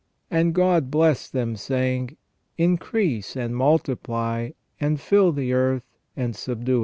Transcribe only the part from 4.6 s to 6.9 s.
and fill the earth, and subdue it